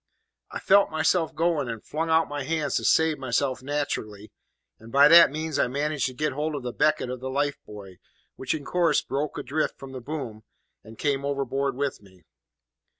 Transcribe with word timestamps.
"I 0.49 0.59
felt 0.59 0.89
myself 0.89 1.35
going, 1.35 1.69
and 1.69 1.85
flung 1.85 2.09
out 2.09 2.27
my 2.27 2.43
hands 2.43 2.73
to 2.77 2.83
save 2.83 3.19
myself 3.19 3.61
naterally, 3.61 4.31
and 4.79 4.91
by 4.91 5.07
that 5.07 5.29
means 5.29 5.59
I 5.59 5.67
managed 5.67 6.07
to 6.07 6.15
get 6.15 6.33
hold 6.33 6.55
of 6.55 6.63
the 6.63 6.73
becket 6.73 7.11
of 7.11 7.19
the 7.19 7.29
life 7.29 7.59
buoy, 7.67 7.99
which 8.35 8.55
in 8.55 8.65
course 8.65 9.03
broke 9.03 9.37
adrift 9.37 9.77
from 9.77 9.91
the 9.91 10.01
boom, 10.01 10.41
and 10.83 10.97
came 10.97 11.23
overboard 11.23 11.75
with 11.75 12.01
me. 12.01 12.23